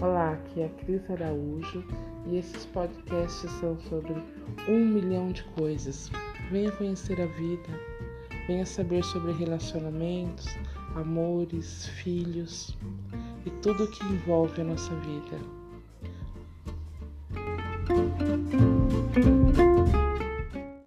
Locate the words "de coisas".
5.32-6.08